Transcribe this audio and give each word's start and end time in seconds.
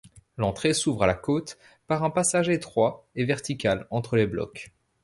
L'entrée 0.37 0.73
s'ouvre 0.73 1.03
à 1.03 1.05
la 1.05 1.13
cote 1.13 1.59
par 1.85 2.03
un 2.03 2.09
passage 2.09 2.49
étroit 2.49 3.07
et 3.13 3.23
vertical 3.23 3.85
entre 3.91 4.15
les 4.15 4.25
blocs. 4.25 4.71